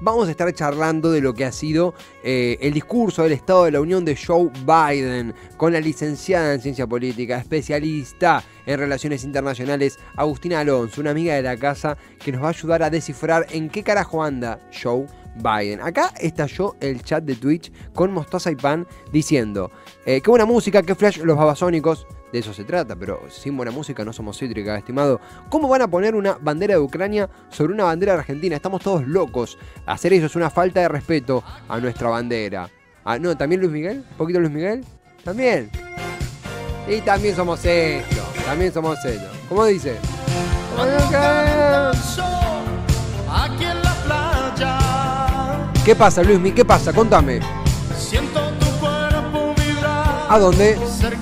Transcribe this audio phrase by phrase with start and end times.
[0.00, 3.72] vamos a estar charlando de lo que ha sido eh, el discurso del Estado de
[3.72, 9.98] la Unión de Joe Biden con la licenciada en Ciencia Política, especialista en Relaciones Internacionales,
[10.16, 13.68] Agustina Alonso, una amiga de la casa que nos va a ayudar a descifrar en
[13.68, 15.06] qué carajo anda Joe
[15.36, 15.80] Biden.
[15.80, 19.70] Acá estalló el chat de Twitch con Mostaza y Pan diciendo,
[20.04, 22.06] eh, qué buena música, qué flash los babasónicos.
[22.32, 25.18] De eso se trata, pero sin buena música no somos cítrica, estimado.
[25.48, 28.54] ¿Cómo van a poner una bandera de Ucrania sobre una bandera de argentina?
[28.56, 29.56] Estamos todos locos.
[29.86, 32.68] Hacer eso es una falta de respeto a nuestra bandera.
[33.04, 34.84] Ah, no, también Luis Miguel, un poquito Luis Miguel,
[35.24, 35.70] también.
[36.86, 39.26] Y también somos esto, también somos esto.
[39.48, 39.96] ¿Cómo dice?
[45.84, 46.54] ¿Qué pasa, Luis Miguel?
[46.54, 46.92] ¿Qué pasa?
[46.92, 47.40] Contame.
[47.96, 50.76] siento tu cuerpo vibrar ¿A dónde?
[50.98, 51.17] cerca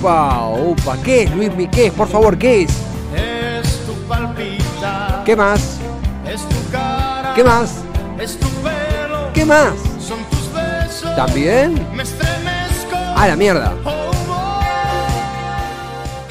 [0.00, 0.96] Opa, opa.
[1.02, 1.70] ¿Qué es, Luis Miguel?
[1.70, 1.92] ¿Qué es?
[1.92, 2.70] Por favor, ¿qué es?
[3.16, 5.78] Es tu palpita, ¿Qué más?
[6.26, 7.74] es tu cara, ¿Qué más?
[8.20, 9.72] es tu pelo, ¿Qué más?
[10.00, 11.16] son tus besos.
[11.16, 11.74] ¿También?
[11.94, 12.96] Me estremezco.
[13.16, 13.74] A la mierda.
[13.84, 14.60] Oh, oh.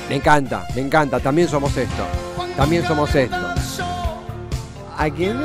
[0.09, 1.19] Me encanta, me encanta.
[1.19, 2.03] También somos esto.
[2.55, 3.35] También somos esto.
[4.97, 5.37] ¿A quién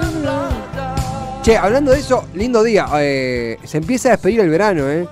[1.42, 2.86] Che, hablando de eso, lindo día.
[3.00, 5.08] Eh, se empieza a despedir el verano, ¿eh?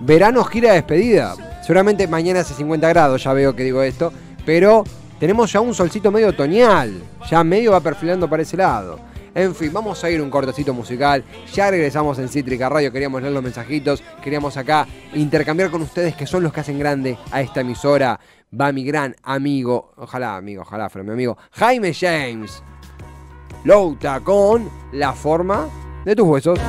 [0.00, 1.34] Verano gira de despedida.
[1.66, 4.12] Seguramente mañana hace 50 grados, ya veo que digo esto.
[4.44, 4.84] Pero
[5.18, 7.02] tenemos ya un solcito medio otoñal.
[7.28, 9.00] Ya medio va perfilando para ese lado.
[9.34, 11.24] En fin, vamos a ir un cortecito musical.
[11.52, 12.92] Ya regresamos en Cítrica Radio.
[12.92, 14.00] Queríamos leer los mensajitos.
[14.22, 18.20] Queríamos acá intercambiar con ustedes que son los que hacen grande a esta emisora.
[18.58, 22.62] Va mi gran amigo, ojalá amigo, ojalá fuera mi amigo, Jaime James.
[23.64, 25.68] Louta con la forma
[26.04, 26.60] de tus huesos.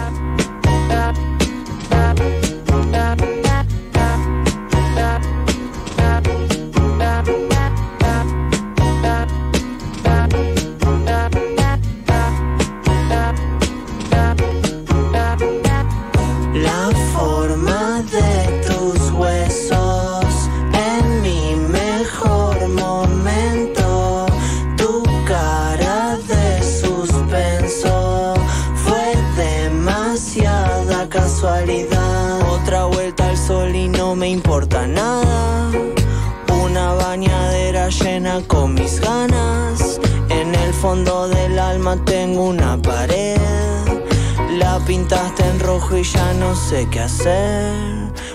[45.08, 47.74] Pintaste en rojo y ya no sé qué hacer.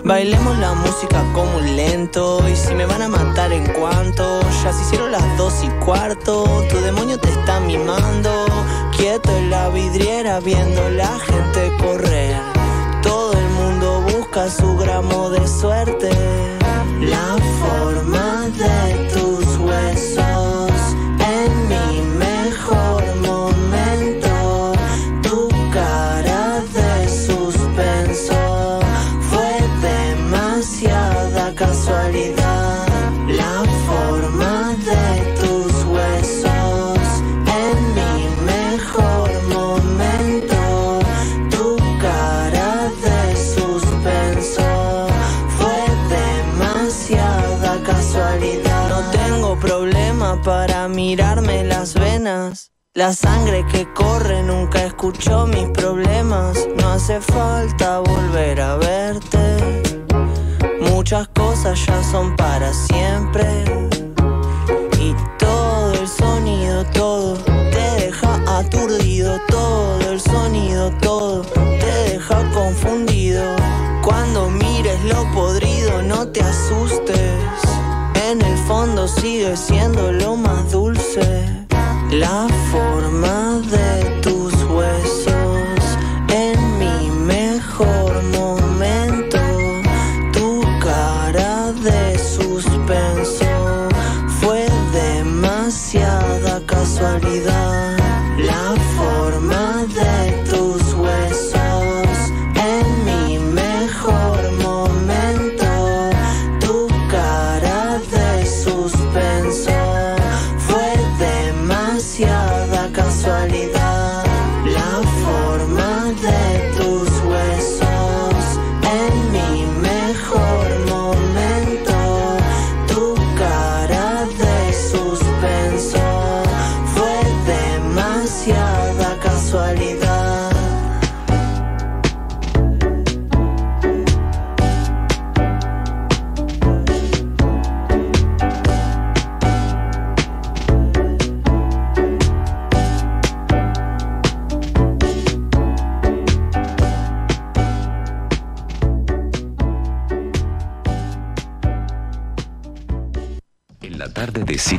[0.05, 2.49] Bailemos la música como un lento.
[2.49, 6.65] Y si me van a matar en cuanto, ya se hicieron las dos y cuarto.
[6.71, 8.47] Tu demonio te está mimando.
[8.97, 12.41] Quieto en la vidriera viendo la gente correr.
[13.03, 16.02] Todo el mundo busca su gramo de suerte.
[52.95, 56.59] La sangre que corre nunca escuchó mis problemas.
[56.77, 59.83] No hace falta volver a verte.
[60.79, 63.47] Muchas cosas ya son para siempre.
[65.01, 67.39] Y todo el sonido, todo
[67.71, 69.41] te deja aturdido.
[69.49, 73.43] Todo el sonido, todo te deja confundido.
[74.05, 77.41] Cuando mires lo podrido, no te asustes.
[78.29, 81.52] En el fondo sigue siendo lo más dulce.
[82.13, 84.42] La forma de tus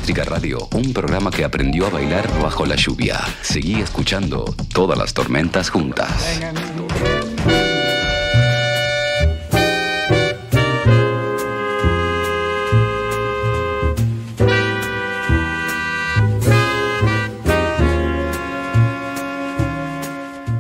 [0.04, 3.22] Cítrica Radio, un programa que aprendió a bailar bajo la lluvia.
[3.42, 6.12] Seguí escuchando todas las tormentas juntas.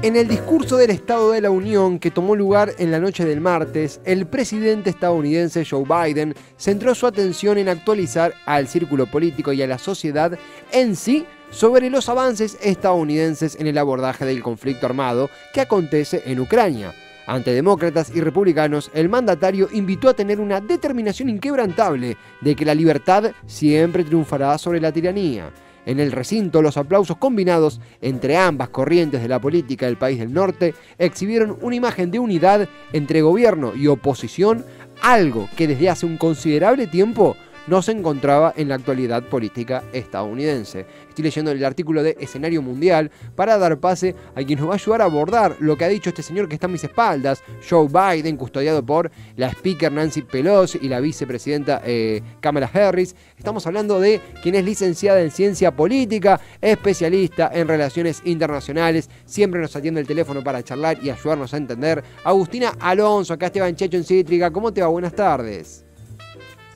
[0.04, 3.40] En el discurso del Estado de la Unión que tomó lugar en la noche del
[3.40, 9.62] martes, el presidente estadounidense Joe Biden centró su atención en actualizar al círculo político y
[9.62, 10.38] a la sociedad
[10.74, 16.42] en sí sobre los avances estadounidenses en el abordaje del conflicto armado que acontece en
[16.42, 16.94] Ucrania.
[17.26, 22.76] Ante demócratas y republicanos, el mandatario invitó a tener una determinación inquebrantable de que la
[22.76, 25.50] libertad siempre triunfará sobre la tiranía.
[25.85, 30.33] En el recinto, los aplausos combinados entre ambas corrientes de la política del país del
[30.33, 34.65] norte exhibieron una imagen de unidad entre gobierno y oposición,
[35.01, 37.35] algo que desde hace un considerable tiempo
[37.68, 40.86] no se encontraba en la actualidad política estadounidense.
[41.10, 44.75] Estoy leyendo el artículo de Escenario Mundial para dar pase a quien nos va a
[44.75, 47.88] ayudar a abordar lo que ha dicho este señor que está a mis espaldas, Joe
[47.88, 53.15] Biden, custodiado por la speaker Nancy Pelosi y la vicepresidenta eh, Kamala Harris.
[53.38, 59.75] Estamos hablando de quien es licenciada en ciencia política, especialista en relaciones internacionales, siempre nos
[59.75, 62.04] atiende el teléfono para charlar y ayudarnos a entender.
[62.24, 64.88] Agustina Alonso, acá Esteban Checho en Cítrica, ¿cómo te va?
[64.88, 65.82] Buenas tardes.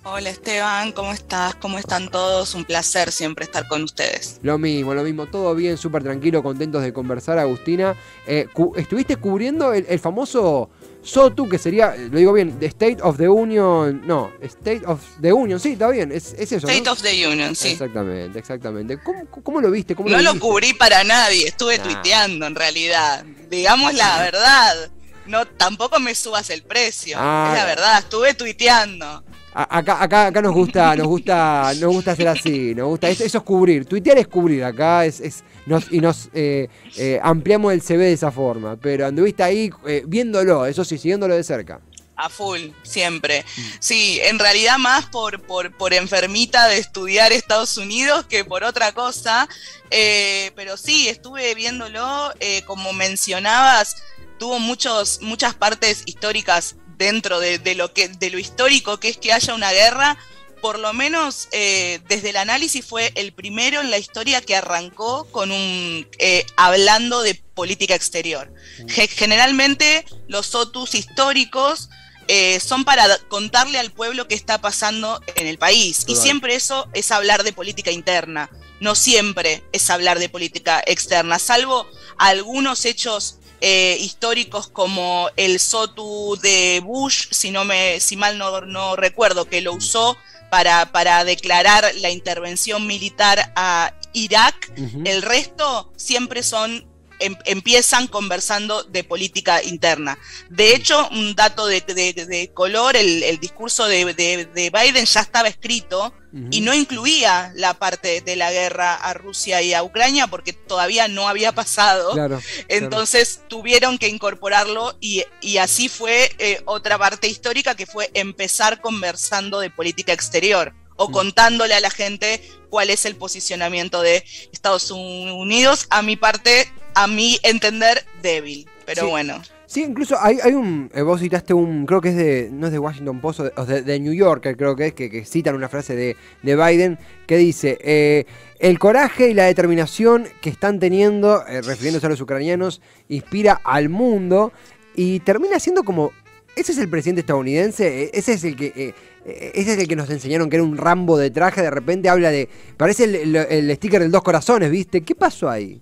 [0.10, 1.56] Hola Esteban, ¿cómo estás?
[1.56, 2.56] ¿Cómo están todos?
[2.56, 4.40] Un placer siempre estar con ustedes.
[4.42, 7.94] Lo mismo, lo mismo, todo bien, súper tranquilo, contentos de conversar, Agustina.
[8.26, 10.70] Eh, cu- estuviste cubriendo el, el famoso
[11.04, 15.34] SOTU, que sería, lo digo bien, The State of the Union, no, State of the
[15.34, 16.68] Union, sí, está bien, es, es eso.
[16.68, 16.74] ¿no?
[16.74, 17.70] State of the Union, sí.
[17.70, 18.98] Exactamente, exactamente.
[19.04, 19.94] ¿Cómo, cómo lo viste?
[19.94, 21.84] ¿Cómo No lo cubrí para nadie, estuve Nah.
[21.84, 23.26] tuiteando en realidad.
[23.50, 24.90] Digamos la verdad.
[25.28, 27.18] No, tampoco me subas el precio.
[27.20, 27.50] Ah.
[27.52, 29.24] es la verdad, estuve tuiteando.
[29.54, 33.40] Acá, acá, acá nos gusta, nos gusta, nos gusta hacer así, nos gusta, eso, eso
[33.40, 37.82] es cubrir, tuitear es cubrir, acá es, es nos, y nos eh, eh, ampliamos el
[37.82, 41.82] CV de esa forma, pero anduviste ahí eh, viéndolo, eso sí, siguiéndolo de cerca.
[42.20, 43.46] A full, siempre.
[43.80, 48.92] Sí, en realidad más por, por, por enfermita de estudiar Estados Unidos que por otra
[48.92, 49.48] cosa.
[49.92, 53.98] Eh, pero sí, estuve viéndolo, eh, como mencionabas,
[54.38, 59.18] tuvo muchos, muchas partes históricas dentro de, de lo que, de lo histórico que es
[59.18, 60.18] que haya una guerra.
[60.62, 65.26] Por lo menos eh, desde el análisis fue el primero en la historia que arrancó
[65.32, 68.52] con un eh, hablando de política exterior.
[68.88, 71.90] Ge- Generalmente los sotus históricos
[72.28, 76.04] eh, son para contarle al pueblo qué está pasando en el país.
[76.08, 78.50] Y siempre eso es hablar de política interna.
[78.80, 81.88] No siempre es hablar de política externa, salvo
[82.18, 88.62] algunos hechos eh, históricos como el SOTU de Bush, si, no me, si mal no,
[88.62, 90.18] no recuerdo, que lo usó
[90.50, 94.72] para, para declarar la intervención militar a Irak.
[95.06, 96.88] El resto siempre son
[97.20, 100.18] em- empiezan conversando de política interna.
[100.50, 105.06] De hecho, un dato de, de- de color, el, el discurso de, de- de Biden
[105.06, 106.14] ya estaba escrito
[106.52, 111.08] y no incluía la parte de la guerra a Rusia y a Ucrania porque todavía
[111.08, 112.12] no había pasado.
[112.14, 112.40] Claro.
[112.68, 118.82] Entonces tuvieron que incorporarlo y, y así fue eh, otra parte histórica que fue empezar
[118.82, 124.92] conversando de política exterior o contándole a la gente cuál es el posicionamiento de Estados
[124.92, 128.68] Unidos, a mi parte, a mi entender, débil.
[128.86, 129.10] Pero Sí.
[129.10, 130.90] bueno, Sí, incluso hay, hay un.
[130.96, 131.86] eh, vos citaste un.
[131.86, 132.50] Creo que es de.
[132.54, 134.94] No es de Washington Post o de, o de- de New Yorker, creo que es,
[134.94, 138.26] que, que citan una frase de, de Biden que dice: eh,
[138.60, 143.90] El coraje y la determinación que están teniendo, eh, refiriéndose a los ucranianos, inspira al
[143.90, 144.54] mundo
[144.96, 146.14] y termina siendo como.
[146.58, 148.66] Ese es el presidente estadounidense, eh, ese es el que.
[148.76, 148.94] eh,
[149.26, 152.10] eh, ese es el que nos enseñaron que era un Rambo de traje, de repente
[152.10, 152.50] habla de.
[152.78, 155.02] Parece el sticker del dos corazones, ¿viste?
[155.02, 155.80] ¿Qué pasó ahí?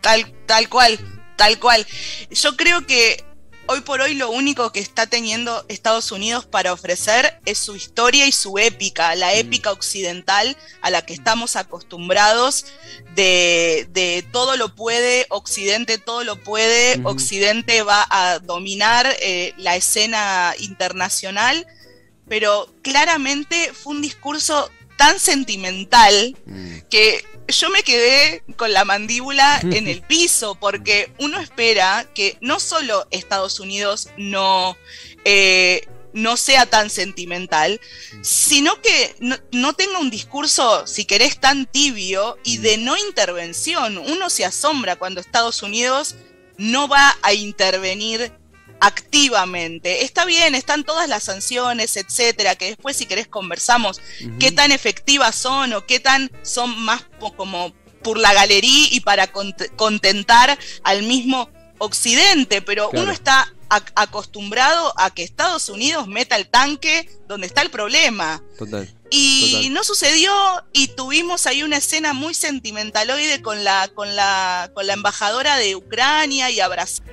[0.00, 0.98] tal, tal cual,
[1.36, 1.86] tal cual.
[2.30, 3.22] Yo creo que
[3.66, 8.26] hoy por hoy lo único que está teniendo Estados Unidos para ofrecer es su historia
[8.26, 12.66] y su épica, la épica occidental a la que estamos acostumbrados
[13.14, 17.00] de, de todo lo puede, Occidente todo lo puede.
[17.04, 21.66] Occidente va a dominar eh, la escena internacional,
[22.28, 29.60] pero claramente fue un discurso tan sentimental Mm, que yo me quedé con la mandíbula
[29.62, 34.76] en el piso, porque uno espera que no solo Estados Unidos no,
[35.24, 37.80] eh, no sea tan sentimental,
[38.22, 43.98] sino que no, no tenga un discurso, si querés, tan tibio y de no intervención.
[43.98, 46.16] Uno se asombra cuando Estados Unidos
[46.56, 48.32] no va a intervenir
[48.86, 50.04] activamente.
[50.04, 54.00] Está bien, están todas las sanciones, etcétera, que después si querés conversamos
[54.38, 57.02] qué tan efectivas son o qué tan son más
[57.36, 57.72] como
[58.02, 61.48] por la galería y para cont- contentar al mismo
[61.78, 63.04] Occidente, pero Claro.
[63.04, 68.42] uno está ac- acostumbrado a que Estados Unidos meta el tanque donde está el problema.
[68.58, 68.88] Total.
[69.10, 69.74] Y Total.
[69.74, 70.32] no sucedió
[70.72, 75.74] y tuvimos ahí una escena muy sentimentaloide con la, con la, con la embajadora de
[75.76, 77.12] Ucrania y abrazando.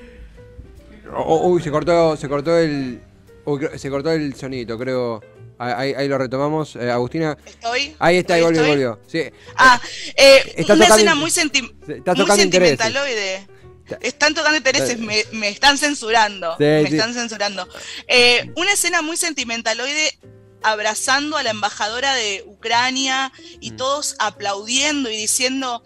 [1.15, 3.01] Oh, uy, se cortó, se cortó el.
[3.45, 5.21] uy, se cortó el sonito, creo.
[5.57, 6.75] Ahí, ahí lo retomamos.
[6.75, 7.37] Eh, Agustina.
[7.45, 7.95] ¿Estoy?
[7.99, 8.99] Ahí está, ahí volvió, volvió.
[9.07, 9.23] Sí.
[9.55, 9.79] Ah,
[10.15, 13.47] eh, Está una tocando escena muy, senti- muy sentimentaloide.
[13.85, 16.53] Está- Están tocando intereses, me, me están censurando.
[16.57, 16.95] Sí, me sí.
[16.95, 17.67] están censurando.
[18.07, 20.17] Eh, una escena muy sentimentaloide
[20.63, 23.75] abrazando a la embajadora de Ucrania y Mm.
[23.77, 25.83] todos aplaudiendo y diciendo.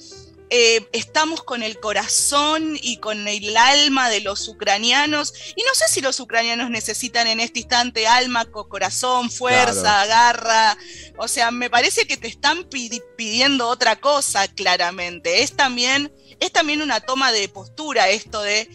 [0.49, 5.33] Eh, estamos con el corazón y con el alma de los ucranianos.
[5.55, 10.77] Y no sé si los ucranianos necesitan en este instante alma, co- corazón, fuerza, garra.
[11.17, 15.41] O sea, me parece que te están pidi- pidiendo otra cosa, claramente.
[15.43, 18.69] Es también, es también una toma de postura esto de.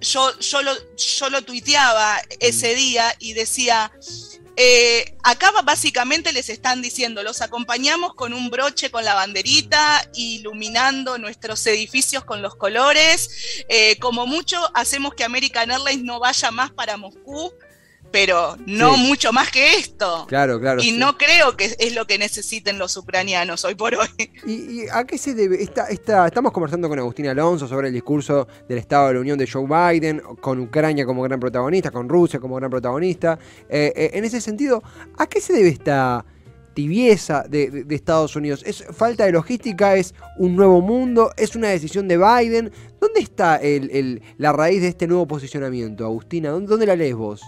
[0.00, 3.90] Yo, yo, lo, yo lo tuiteaba ese día y decía.
[4.56, 11.18] Eh, acá básicamente les están diciendo, los acompañamos con un broche con la banderita, iluminando
[11.18, 13.30] nuestros edificios con los colores.
[13.68, 17.52] eh, como mucho hacemos que American Airlines no vaya más para Moscú,
[18.10, 19.00] pero no Sí.
[19.02, 20.24] mucho más que esto.
[20.28, 20.80] Claro, claro.
[20.80, 20.96] Y sí.
[20.98, 24.08] no creo que es lo que necesiten los ucranianos hoy por hoy.
[24.46, 25.62] ¿Y, y a qué se debe?
[25.62, 29.38] Esta, esta, estamos conversando con Agustín Alonso sobre el discurso del Estado de la Unión
[29.38, 33.38] de Joe Biden, con Ucrania como gran protagonista, con Rusia como gran protagonista.
[33.68, 34.82] Eh, eh, en ese sentido,
[35.18, 36.24] ¿a qué se debe esta
[36.74, 38.62] tibieza de, de- de Estados Unidos?
[38.66, 39.96] ¿Es falta de logística?
[39.96, 41.30] ¿Es un nuevo mundo?
[41.36, 42.70] ¿Es una decisión de Biden?
[43.00, 46.50] ¿Dónde está el- el- la raíz de este nuevo posicionamiento, Agustina?
[46.50, 47.42] ¿Dónde, dónde la lees vos?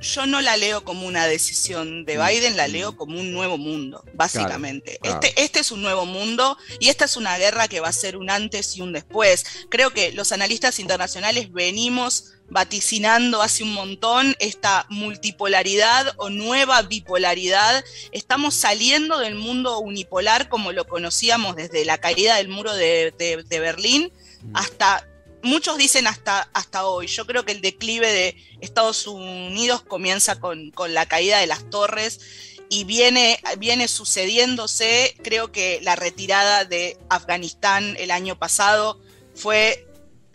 [0.00, 4.04] Yo no la leo como una decisión de Biden, la leo como un nuevo mundo,
[4.12, 4.98] básicamente.
[5.00, 5.02] Mm.
[5.02, 7.92] Claro, Este, este es un nuevo mundo y esta es una guerra que va a
[7.92, 9.44] ser un antes y un después.
[9.70, 17.84] Creo que los analistas internacionales venimos vaticinando hace un montón esta multipolaridad o nueva bipolaridad.
[18.12, 23.42] Estamos saliendo del mundo unipolar como lo conocíamos desde la caída del muro de, de-
[23.42, 24.12] de Berlín
[24.54, 25.08] hasta
[25.46, 27.06] muchos dicen hasta, hasta hoy.
[27.06, 31.70] Yo creo que el declive de Estados Unidos comienza con, con la caída de las
[31.70, 32.20] torres
[32.68, 35.16] y viene, viene sucediéndose.
[35.22, 39.00] Creo que la retirada de Afganistán el año pasado
[39.34, 39.86] fue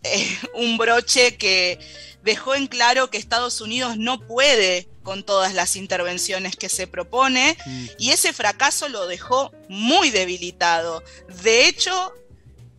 [0.03, 1.79] eh, un broche que
[2.23, 7.57] dejó en claro que Estados Unidos no puede con todas las intervenciones que se propone
[7.97, 11.03] y ese fracaso lo dejó muy debilitado.
[11.41, 12.13] De hecho,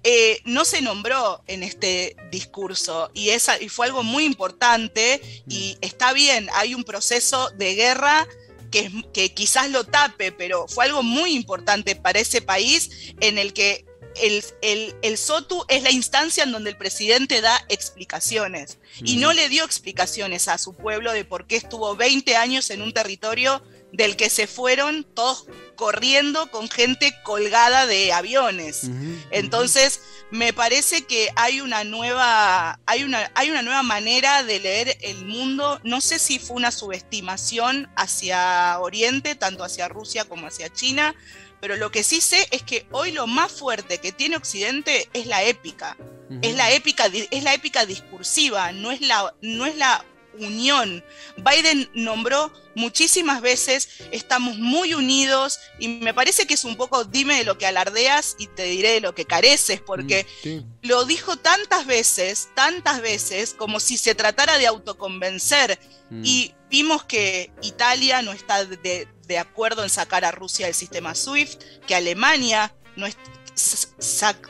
[0.04, 5.76] eh, no se nombró en este discurso y, esa, y fue algo muy importante y
[5.80, 8.26] está bien, hay un proceso de guerra
[8.70, 12.90] que, que quizás lo tape, pero fue algo muy importante para ese país
[13.20, 13.84] en el que
[14.20, 19.32] el, el- el SOTU es la instancia en donde el presidente da explicaciones y no
[19.32, 23.62] le dio explicaciones a su pueblo de por qué estuvo 20 años en un territorio
[23.92, 25.46] del que se fueron todos
[25.76, 28.90] corriendo con gente colgada de aviones.
[29.30, 34.96] Entonces, me parece que hay una nueva, hay una, hay una nueva manera de leer
[35.02, 35.80] el mundo.
[35.84, 41.14] No sé si fue una subestimación hacia Oriente, tanto hacia Rusia como hacia China,
[41.60, 45.26] pero lo que sí sé es que hoy lo más fuerte que tiene Occidente es
[45.26, 45.96] la épica.
[46.40, 50.02] Es la épica, es la épica discursiva, no es la, no es la
[50.38, 51.04] unión.
[51.36, 57.36] Biden nombró muchísimas veces, estamos muy unidos y me parece que es un poco dime
[57.38, 60.64] de lo que alardeas y te diré de lo que careces, porque Sí.
[60.82, 65.78] lo dijo tantas veces, tantas veces, como si se tratara de autoconvencer.
[66.10, 66.22] Mm.
[66.24, 71.14] Y vimos que Italia no está de, de acuerdo en sacar a Rusia del sistema
[71.14, 73.16] SWIFT, que Alemania no es-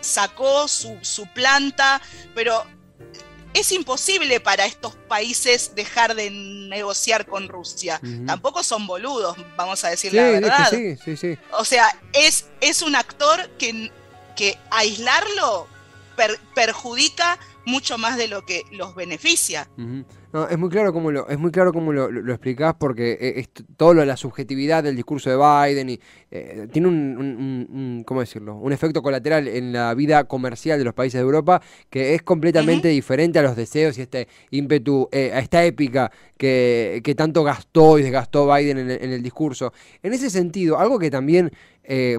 [0.00, 2.00] sacó su, su planta,
[2.34, 2.64] pero
[3.54, 8.00] es imposible para estos países dejar de negociar con Rusia.
[8.26, 10.70] Tampoco son boludos, vamos a decir Sí, la es que verdad.
[10.70, 11.38] sí, sí, sí.
[11.58, 13.90] O sea, es, es un actor que,
[14.36, 15.66] que aislarlo
[16.16, 19.68] per- perjudica mucho más de lo que los beneficia.
[20.32, 23.12] No, es muy claro cómo lo, es muy claro cómo lo, lo- lo explicás porque
[23.20, 26.00] eh, es todo lo la subjetividad del discurso de Biden y
[26.30, 28.54] eh, tiene un, un- un- un- ¿cómo decirlo?
[28.56, 32.88] un efecto colateral en la vida comercial de los países de Europa que es completamente
[32.88, 37.98] diferente a los deseos y este ímpetu, eh, a esta épica que, que tanto gastó
[37.98, 39.72] y desgastó Biden en el, en el discurso.
[40.02, 41.52] En ese sentido, algo que también
[41.84, 42.18] eh,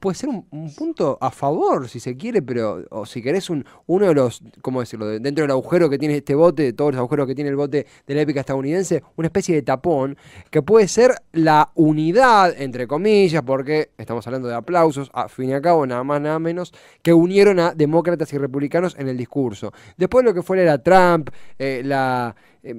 [0.00, 3.64] puede ser un, un punto a favor, si se quiere, pero, o si querés, un,
[3.86, 5.06] uno de los, ¿cómo decirlo?
[5.06, 7.56] De- dentro del agujero que tiene este bote, de todos los agujeros que tiene el
[7.56, 10.16] bote de la épica estadounidense, una especie de tapón,
[10.50, 15.52] que puede ser la unidad, entre comillas, porque estamos hablando de aplausos, a fin y
[15.54, 16.72] a cabo, nada más, nada menos,
[17.02, 19.72] que unieron a demócratas y republicanos en el discurso.
[19.96, 22.74] Después lo que fuera era Trump, eh, la, eh,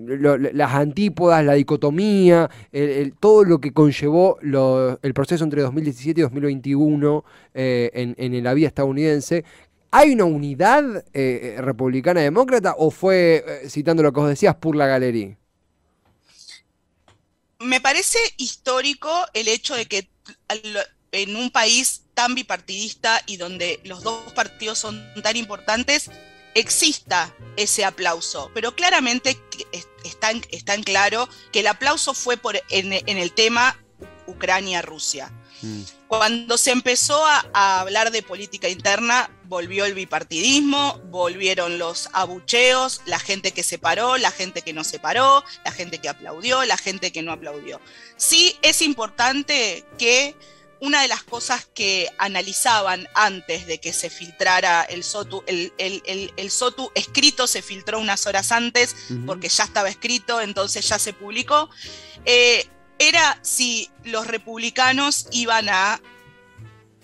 [0.53, 6.23] las antípodas, la dicotomía, el- todo lo que conllevó lo- el proceso entre 2017 y
[6.23, 6.94] 2021
[7.53, 9.45] eh, en, la vida estadounidense.
[9.91, 14.87] ¿Hay una unidad eh, republicana-demócrata o fue, eh, citando lo que vos decías, por la
[14.87, 15.37] galería?
[17.59, 20.09] Me parece histórico el hecho de que
[21.11, 26.11] en un país tan bipartidista y donde los dos partidos son tan importantes,
[26.55, 28.51] exista ese aplauso.
[28.53, 29.37] Pero claramente
[30.03, 32.37] está en, está en claro que el aplauso fue
[32.69, 33.77] en el tema
[34.27, 35.31] Ucrania-Rusia.
[36.07, 43.01] Cuando se empezó a, a hablar de política interna, volvió el bipartidismo, volvieron los abucheos,
[43.05, 46.63] la gente que se paró, la gente que no se paró, la gente que aplaudió,
[46.65, 47.79] la gente que no aplaudió.
[48.17, 50.35] Sí es importante que
[50.81, 56.03] una de las cosas que analizaban antes de que se filtrara el SOTU, el, el-
[56.05, 58.95] el- el SOTU escrito se filtró unas horas antes
[59.25, 61.69] porque ya estaba escrito, entonces ya se publicó,
[62.25, 62.67] eh,
[62.99, 65.99] era si los republicanos iban a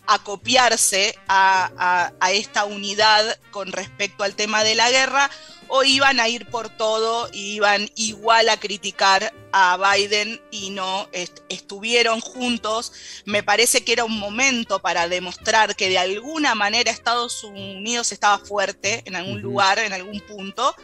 [0.07, 5.29] acopiarse a, a- a esta unidad con respecto al tema de la guerra
[5.73, 11.07] o iban a ir por todo y iban igual a criticar a Biden y no
[11.13, 12.91] est- estuvieron juntos.
[13.23, 18.37] Me parece que era un momento para demostrar que de alguna manera Estados Unidos estaba
[18.39, 20.75] fuerte en algún lugar, en algún punto,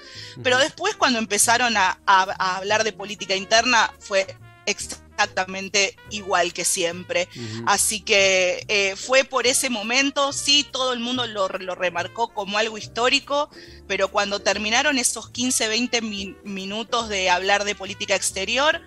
[0.42, 4.26] pero después cuando empezaron a hablar de política interna fue
[4.68, 7.28] exactamente igual que siempre.
[7.66, 12.58] Así que eh, fue por ese momento, sí, todo el mundo lo, lo remarcó como
[12.58, 13.50] algo histórico,
[13.88, 18.82] pero cuando terminaron esos 15, 20 mi- minutos de hablar de política exterior,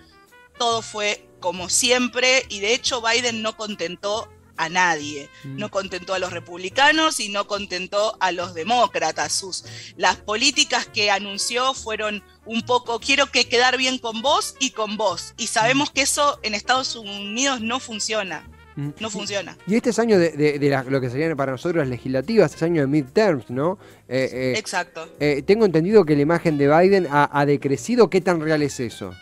[0.57, 6.19] todo fue como siempre y de hecho Biden no contentó a nadie, no contentó a
[6.19, 9.31] los republicanos y no contentó a los demócratas.
[9.33, 9.65] Sus,
[9.97, 14.97] las políticas que anunció fueron un poco, quiero que quedar bien con vos y con
[14.97, 15.33] vos.
[15.37, 18.89] Y sabemos que eso en Estados Unidos no funciona, Mm.
[19.01, 19.57] no funciona.
[19.67, 22.53] Y este es año de, de- de la- lo que serían para nosotros las legislativas,
[22.55, 23.77] es año de midterms, ¿no?
[24.07, 25.09] Eh, eh, Exacto.
[25.19, 28.09] eh, tengo entendido que la imagen de Biden ha, ha decrecido.
[28.09, 29.13] ¿Qué tan real es eso?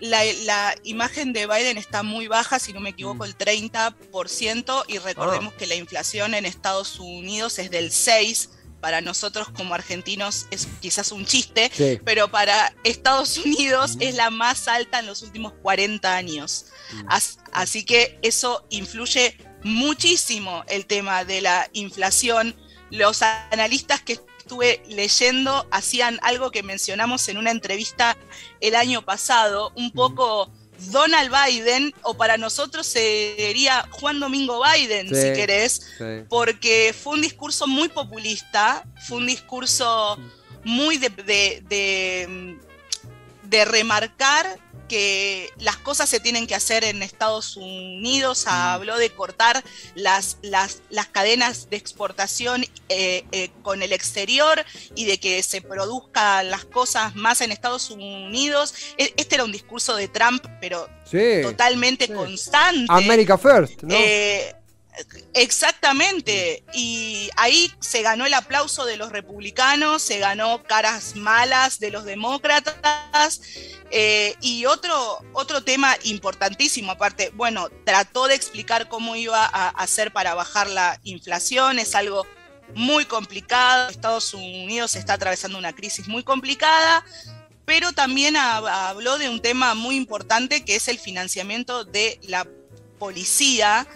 [0.00, 2.94] La, la imagen de Biden está muy baja, si no me Mm.
[2.94, 5.00] equivoco, el 30%, y Ah.
[5.04, 8.48] recordemos que la inflación en Estados Unidos es del 6%.
[8.80, 12.00] Para nosotros como argentinos es quizás un chiste, Sí.
[12.02, 16.64] pero para Estados Unidos es la más alta en los últimos 40 años.
[17.06, 22.56] As- así que eso influye muchísimo el tema de la inflación.
[22.90, 24.18] Los analistas que
[24.50, 28.16] estuve leyendo hacían algo que mencionamos en una entrevista
[28.60, 30.50] el año pasado, un poco
[30.90, 35.14] Donald Biden, o para nosotros sería Juan Domingo Biden, Sí.
[35.14, 36.24] si querés, Sí.
[36.28, 40.18] porque fue un discurso muy populista, fue un discurso
[40.64, 42.58] muy de, de- de,
[43.44, 44.58] de remarcar
[44.90, 49.62] que las cosas se tienen que hacer en Estados Unidos, habló de cortar
[49.94, 54.64] las, las, las cadenas de exportación eh, eh, con el exterior
[54.96, 58.74] y de que se produzcan las cosas más en Estados Unidos.
[58.98, 61.40] E- Este era un discurso de Trump, pero Sí.
[61.42, 62.12] totalmente sí.
[62.12, 62.86] constante.
[62.92, 63.94] America First, ¿no?
[63.94, 64.52] Eh,
[65.34, 66.62] exactamente.
[66.72, 72.04] Y ahí se ganó el aplauso de los republicanos, se ganó caras malas de los
[72.04, 73.40] demócratas.
[73.90, 80.12] eh, y otro, otro tema importantísimo, aparte, bueno, trató de explicar cómo iba a hacer
[80.12, 82.24] para bajar la inflación, es algo
[82.74, 83.90] muy complicado.
[83.90, 87.04] Estados Unidos está atravesando una crisis muy complicada
[87.66, 92.44] pero también ha- habló de un tema muy importante que es el financiamiento de la
[93.00, 93.86] policía.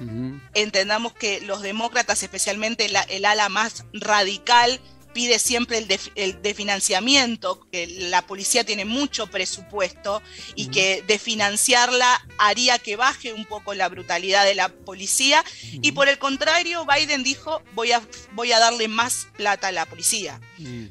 [0.54, 4.80] Entendamos que los demócratas, especialmente la- el ala más radical,
[5.12, 10.20] pide siempre el de, el de financiamiento, que la policía tiene mucho presupuesto
[10.56, 15.44] y que de financiarla haría que baje un poco la brutalidad de la policía.
[15.82, 19.86] Y por el contrario, Biden dijo, voy a, voy a darle más plata a la
[19.86, 20.40] policía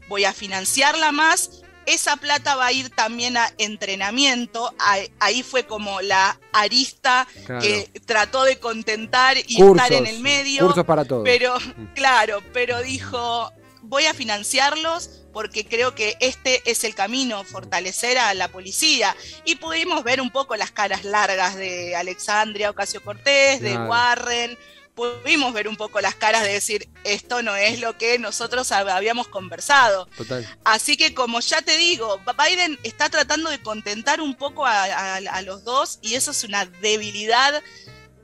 [0.08, 1.63] voy a financiarla más.
[1.86, 4.74] Esa plata va a ir también a entrenamiento.
[5.20, 7.62] Ahí- fue como la arista Claro.
[7.62, 10.66] que trató de contentar y Cursos, estar en el medio.
[10.66, 11.24] Cursos para todos.
[11.26, 11.56] Pero,
[11.96, 18.34] claro, pero dijo, voy a financiarlos porque creo que este es el camino, fortalecer a
[18.36, 19.16] la policía.
[19.46, 23.76] Y pudimos ver un poco las caras largas de Alexandria Ocasio Cortés, de.
[23.78, 24.58] Warren,
[24.96, 28.92] pudimos ver un poco las caras de decir, esto no es lo que nosotros hab-
[28.92, 30.06] habíamos conversado.
[30.18, 30.48] Total.
[30.64, 35.16] Así que como ya te digo, Biden está tratando de contentar un poco a, a-
[35.18, 37.62] a los dos y eso es una debilidad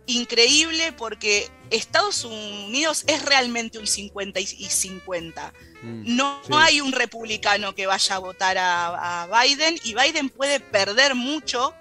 [0.06, 5.54] increíble porque Estados Unidos es realmente un 50 y y 50.
[5.84, 6.16] Mm.
[6.16, 6.54] No Sí.
[6.56, 11.74] hay un republicano que vaya a votar a, a Biden y Biden puede perder mucho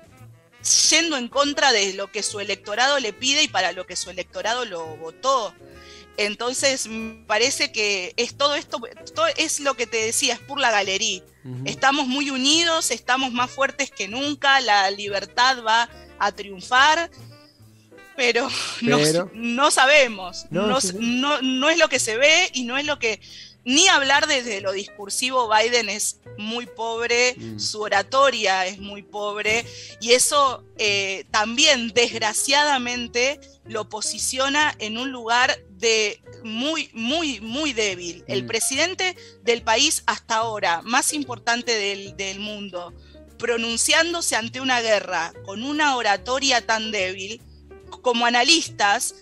[0.90, 4.10] yendo en contra de lo que su electorado le pide y para lo que su
[4.10, 5.54] electorado lo votó.
[6.16, 8.80] Entonces, me parece que es todo esto,
[9.14, 11.22] todo es lo que te decía, es por la galería.
[11.64, 17.08] Estamos muy unidos, estamos más fuertes que nunca, la libertad va a triunfar,
[18.16, 18.48] pero,
[18.82, 22.84] no- Pero- No, sabemos, No, no- no es lo que se ve y no es
[22.84, 23.20] lo que...
[23.68, 27.58] Ni hablar desde lo discursivo, Biden es muy pobre, Mm.
[27.60, 29.66] su oratoria es muy pobre
[30.00, 38.24] y eso eh, también desgraciadamente lo posiciona en un lugar de muy, muy, muy débil.
[38.26, 38.46] El Mm.
[38.46, 42.94] presidente del país hasta ahora, más importante del, del mundo,
[43.38, 47.42] pronunciándose ante una guerra con una oratoria tan débil,
[48.02, 49.14] como analistas,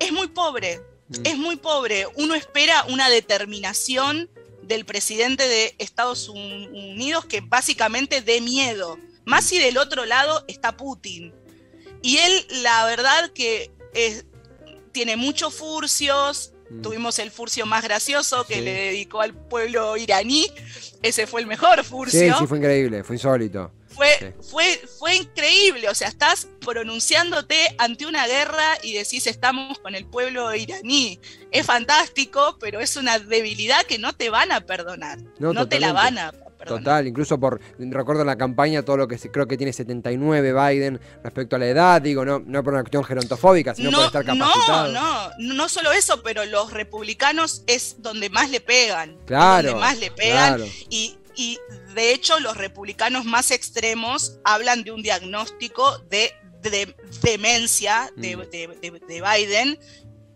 [0.00, 1.14] es muy pobre, Mm.
[1.24, 2.06] es muy pobre.
[2.16, 4.28] Uno espera una determinación
[4.62, 8.98] del presidente de Estados Un- Unidos que básicamente dé miedo.
[9.24, 11.32] Más si del otro lado está Putin.
[12.02, 14.24] Y él, la verdad que es-
[14.92, 16.52] tiene muchos furcios.
[16.70, 16.82] Mm.
[16.82, 18.60] Tuvimos el furcio más gracioso que Sí.
[18.60, 20.46] le dedicó al pueblo iraní.
[21.02, 23.72] Ese fue el mejor Sí, furcio sí, fue increíble, fue insólito.
[23.98, 24.08] Fue,
[24.40, 24.48] Sí.
[24.50, 25.88] fue, fue increíble.
[25.90, 31.20] O sea, estás pronunciándote ante una guerra y decís estamos con el pueblo iraní.
[31.50, 35.18] Es fantástico, pero es una debilidad que no te van a perdonar.
[35.38, 36.48] No, No, te la van a perdonar.
[36.84, 40.52] Total, incluso por, recuerdo en la campaña todo lo que se- creo que tiene 79
[40.52, 44.06] Biden respecto a la edad, digo, no, no por una cuestión gerontofóbica, sino por No,
[44.06, 44.92] estar no, capacitado.
[44.92, 49.16] no, no solo eso, pero los republicanos es donde más le pegan.
[49.26, 50.56] Claro, Donde más le pegan.
[50.56, 50.72] claro.
[50.90, 51.58] Y, y
[51.94, 58.40] de hecho los republicanos más extremos hablan de un diagnóstico de, de demencia de, Mm.
[58.50, 59.78] de- de- de Biden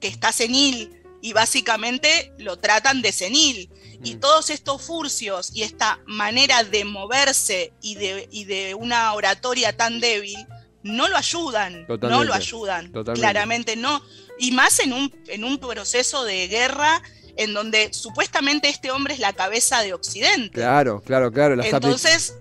[0.01, 3.71] que está senil y básicamente lo tratan de senil.
[4.05, 4.21] Y Mm.
[4.21, 10.01] todos estos furcios y esta manera de moverse y de, y de una oratoria tan
[10.01, 10.38] débil
[10.85, 13.21] no lo ayudan, no lo ayudan, totalmente.
[13.21, 14.03] claramente no.
[14.38, 17.01] Y más en un, en un proceso de guerra
[17.37, 20.51] en donde supuestamente este hombre es la cabeza de Occidente.
[20.51, 21.57] Claro, claro, claro.
[21.57, 22.37] Las, Entonces,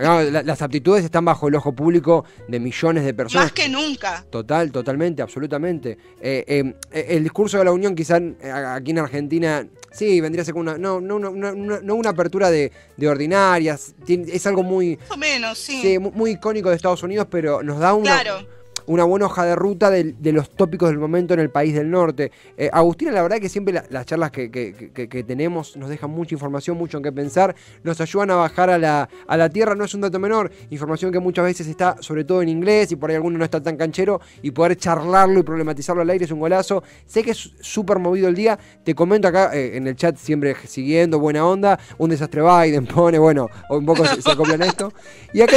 [0.00, 3.46] no, la- las aptitudes están bajo el ojo público de millones de personas.
[3.46, 4.24] más que nunca.
[4.30, 5.98] Total, totalmente, absolutamente.
[6.20, 10.42] Eh, eh, eh, el discurso de la Unión, quizá eh, aquí en Argentina, sí, vendría
[10.42, 13.94] a ser como una, no, no, no, no, no- no una apertura de, de ordinarias.
[14.06, 15.80] Es algo muy, Más o menos, sí.
[15.82, 18.46] sí, mu- muy icónico de Estados Unidos, pero nos da una, claro.
[18.86, 22.30] Una buena hoja de ruta de, los tópicos del momento en el país del norte.
[22.56, 26.34] Eh, Agustina, la verdad que siempre la- las charlas que, que- tenemos nos dejan mucha
[26.34, 29.84] información, mucho en qué pensar, nos ayudan a bajar a la, a la tierra, no
[29.84, 33.10] es un dato menor, información que muchas veces está sobre todo en inglés y por
[33.10, 36.40] ahí alguno no está tan canchero y poder charlarlo y problematizarlo al aire es un
[36.40, 36.82] golazo.
[37.06, 40.54] Sé que es súper movido el día, te comento acá eh, en el chat siempre
[40.66, 44.92] siguiendo, buena onda, un desastre Biden pone, bueno, un poco se, se acoplan esto.
[45.32, 45.56] Y acá,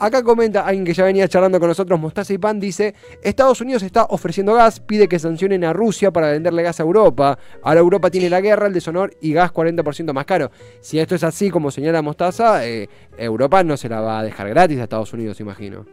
[0.00, 3.82] acá comenta alguien que ya venía charlando con nosotros, Mostaza y Pan, dice, Estados Unidos
[3.82, 7.38] está ofreciendo gas, pide que sancionen a Rusia para venderle gas a Europa.
[7.62, 10.50] Ahora Europa tiene la guerra, el deshonor y gas 40% más caro.
[10.80, 14.48] Si esto es así como señala Mostaza, eh, Europa no se la va a dejar
[14.48, 15.86] gratis a Estados Unidos, imagino.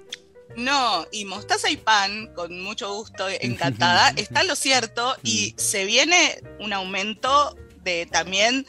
[0.56, 6.42] No, y mostaza y pan, con mucho gusto, encantada, está lo cierto y se viene
[6.60, 8.66] un aumento de también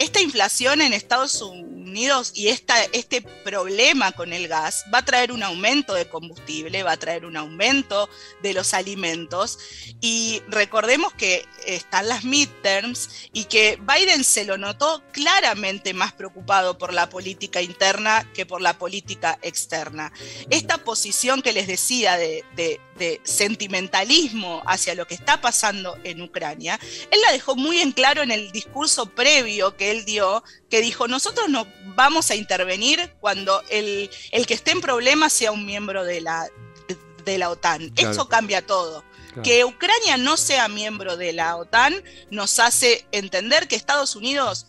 [0.00, 5.42] esta inflación en Estados Unidos y este problema con el gas va a traer un
[5.42, 8.08] aumento de combustible, va a traer un aumento
[8.42, 9.58] de los alimentos
[10.00, 16.78] y recordemos que están las midterms y que Biden se lo notó claramente más preocupado
[16.78, 20.12] por la política interna que por la política externa.
[20.48, 26.20] Esta posición que les decía de, de- de sentimentalismo hacia lo que está pasando en
[26.20, 26.78] Ucrania,
[27.10, 31.08] él la dejó muy en claro en el discurso previo que él dio, que dijo,
[31.08, 36.04] nosotros no vamos a intervenir cuando el, el que esté en problemas sea un miembro
[36.04, 36.46] de la,
[36.86, 37.88] de, de la OTAN.
[37.88, 38.12] Claro.
[38.12, 39.02] Eso cambia todo.
[39.28, 39.42] Claro.
[39.42, 44.66] Que Ucrania no sea miembro de la OTAN nos hace entender que Estados Unidos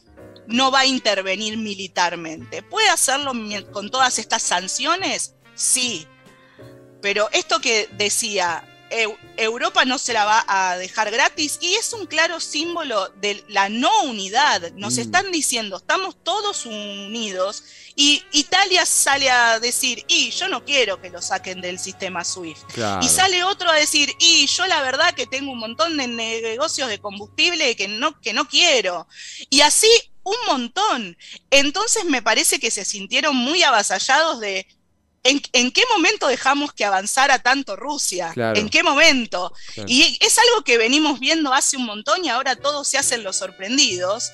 [0.48, 2.63] no va a intervenir militarmente.
[2.63, 3.34] ¿Puede hacerlo
[3.74, 5.36] con todas estas sanciones?
[5.54, 6.08] Sí.
[7.02, 11.94] Pero esto que decía, Eu- Europa no se la va a dejar gratis y es
[11.94, 14.70] un claro símbolo de la no unidad.
[14.74, 15.00] Nos Mm.
[15.00, 17.64] están diciendo, estamos todos unidos
[17.96, 22.66] y Italia sale a decir, y yo no quiero que lo saquen del sistema SWIFT.
[22.74, 23.06] Claro.
[23.06, 26.90] Y sale otro a decir, y yo la verdad que tengo un montón de negocios
[26.90, 29.08] de combustible que no, que no quiero.
[29.50, 29.88] Y así
[30.24, 31.18] un montón.
[31.50, 34.68] Entonces me parece que se sintieron muy avasallados de...
[35.23, 38.31] ¿En, en qué momento dejamos que avanzara tanto Rusia?
[38.34, 38.60] Claro.
[38.60, 39.53] ¿En qué momento?
[39.73, 39.89] Claro.
[39.89, 43.38] Y es algo que venimos viendo hace un montón y ahora todos se hacen los
[43.38, 44.31] sorprendidos.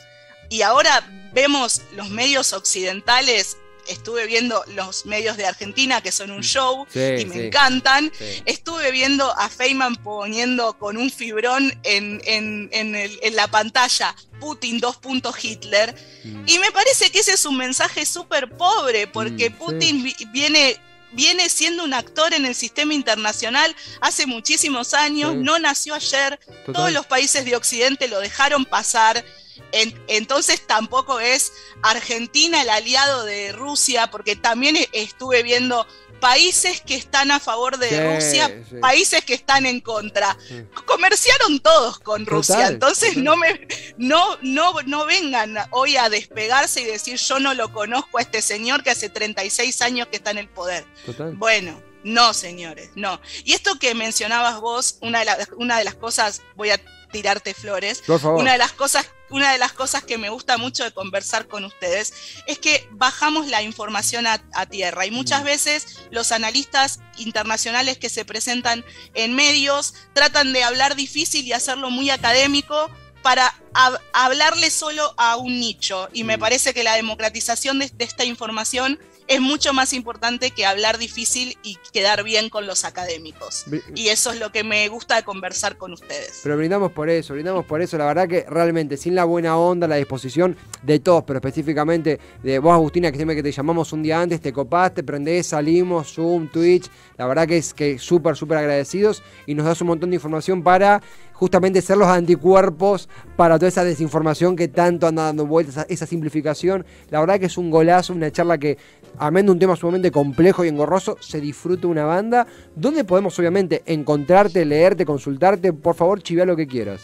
[0.50, 6.44] Y ahora vemos los medios occidentales, estuve viendo los medios de Argentina que son un
[6.44, 7.42] show Sí, y me sí.
[7.48, 8.12] encantan.
[8.18, 8.42] Sí.
[8.46, 14.16] Estuve viendo a Feynman poniendo con un fibrón en, en- en el- en la pantalla
[14.40, 15.96] Putin dos puntos Hitler.
[16.24, 16.44] Mm.
[16.48, 19.54] Y me parece que ese es un mensaje súper pobre, porque Mm.
[19.54, 20.80] Putin vi- viene,
[21.14, 25.38] viene siendo un actor en el sistema internacional hace muchísimos años, Sí.
[25.42, 26.74] no nació ayer, Total.
[26.76, 29.24] todos los países de Occidente lo dejaron pasar.
[29.72, 31.52] En- entonces tampoco es
[31.84, 35.86] Argentina el aliado de Rusia, porque también e- estuve viendo
[36.20, 38.76] países que están a favor de Sí, Rusia, sí.
[38.82, 40.36] países que están en contra.
[40.48, 40.64] Sí.
[40.88, 43.68] Comerciaron todos con Total, Rusia, entonces no me
[43.98, 48.42] no, no, no vengan hoy a despegarse y decir yo no lo conozco a este
[48.42, 50.86] señor que hace 36 años que está en el poder.
[51.06, 51.34] Total.
[51.36, 53.22] Bueno, no, señores, no.
[53.44, 57.54] Y esto que mencionabas vos, una de, las- una de las cosas, voy a tirarte
[57.54, 61.48] flores, una de las cosas, una de las cosas que me gusta mucho de conversar
[61.48, 62.14] con ustedes
[62.46, 65.46] es que bajamos la información a, a tierra y muchas Mm.
[65.46, 71.90] veces los analistas internacionales que se presentan en medios tratan de hablar difícil y hacerlo
[71.90, 72.90] muy académico
[73.22, 76.40] para hab- hablarle solo a un nicho y me Mm.
[76.40, 81.58] parece que la democratización de, de esta información es mucho más importante que hablar difícil
[81.64, 83.66] y quedar bien con los académicos.
[83.94, 86.40] Y eso es lo que me gusta de conversar con ustedes.
[86.44, 87.98] Pero brindamos por eso, brindamos por eso.
[87.98, 92.60] La verdad que realmente, sin la buena onda, la disposición de todos, pero específicamente de
[92.60, 96.48] vos, Agustina, que siempre que te llamamos un día antes, te copaste, prendés, salimos, Zoom,
[96.48, 96.90] Twitch.
[97.18, 100.64] La verdad que es que súper, súper agradecidos y nos das un montón de información
[100.64, 101.02] para
[101.34, 106.86] justamente ser los anticuerpos para toda esa desinformación que tanto anda dando vueltas, esa simplificación.
[107.10, 108.78] La verdad que es un golazo, una charla que,
[109.18, 112.48] amén de un tema sumamente complejo y engorroso, se disfruta una banda.
[112.76, 115.74] ¿Dónde podemos, obviamente, encontrarte, leerte, consultarte?
[115.74, 117.02] Por favor, chivea lo que quieras.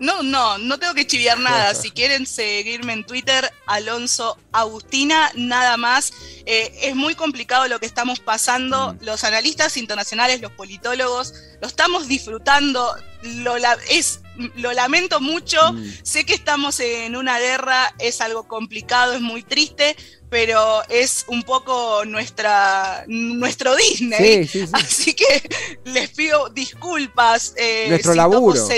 [0.00, 1.74] No, no, no tengo que chiviar nada.
[1.74, 6.12] Si quieren seguirme en Twitter, Alonso Agustina, nada más.
[6.46, 8.94] Eh, es muy complicado lo que estamos pasando.
[8.94, 9.04] Mm.
[9.04, 12.94] Los analistas internacionales, los politólogos, lo estamos disfrutando.
[13.24, 14.20] Lo, la- es,
[14.54, 15.72] lo lamento mucho.
[15.72, 15.84] Mm.
[16.04, 19.96] Sé que estamos en una guerra, es algo complicado, es muy triste,
[20.30, 24.46] pero es un poco nuestra, nuestro Disney.
[24.46, 24.72] Sí, sí, sí.
[24.74, 25.48] Así que
[25.84, 28.60] les pido disculpas eh, Nuestro si, laburo.
[28.60, 28.74] Toco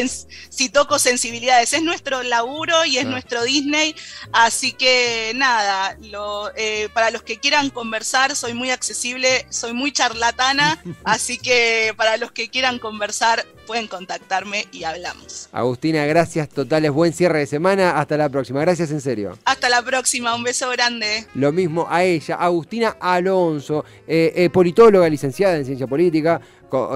[0.49, 1.73] si toco sensibilidades.
[1.73, 3.09] Es nuestro laburo y es Ah.
[3.09, 3.95] nuestro Disney.
[4.33, 9.93] Así que nada, lo- eh, para los que quieran conversar, soy muy accesible, soy muy
[9.93, 10.83] charlatana.
[11.05, 15.49] así que para los que quieran conversar, pueden contactarme y hablamos.
[15.53, 16.91] Agustina, gracias totales.
[16.91, 17.99] Buen cierre de semana.
[18.01, 18.61] Hasta la próxima.
[18.61, 19.39] Gracias en serio.
[19.45, 21.27] Hasta la próxima, un beso grande.
[21.41, 26.39] Lo mismo a ella, Agustina Alonso, eh, eh, politóloga, licenciada en ciencia política,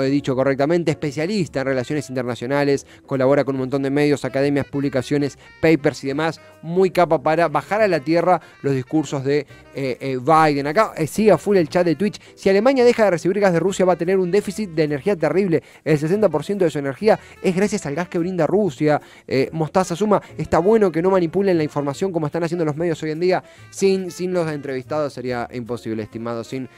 [0.02, 5.38] he dicho correctamente, especialista en relaciones internacionales, colabora con un montón de medios, academias, publicaciones,
[5.60, 10.18] papers y demás, muy capa para bajar a la tierra los discursos de eh, eh,
[10.18, 10.66] Biden.
[10.66, 12.20] Acá eh, sigue a full el chat de Twitch.
[12.34, 15.16] Si Alemania deja de recibir gas de Rusia va a tener un déficit de energía
[15.16, 15.62] terrible.
[15.84, 19.00] El 60% de su energía es gracias al gas que brinda Rusia.
[19.26, 23.02] Eh, Mostaza suma, está bueno que no manipulen la información como están haciendo los medios
[23.02, 23.44] hoy en día.
[23.70, 26.44] Sin, sin los entrevistados sería imposible, estimado.
[26.44, 26.68] Sin